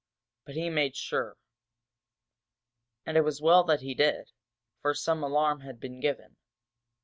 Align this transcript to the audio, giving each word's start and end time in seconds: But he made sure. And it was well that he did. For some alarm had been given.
But 0.45 0.55
he 0.55 0.71
made 0.71 0.95
sure. 0.95 1.37
And 3.05 3.17
it 3.17 3.21
was 3.21 3.39
well 3.39 3.63
that 3.65 3.81
he 3.81 3.93
did. 3.93 4.31
For 4.81 4.95
some 4.95 5.21
alarm 5.21 5.59
had 5.59 5.79
been 5.79 5.99
given. 5.99 6.37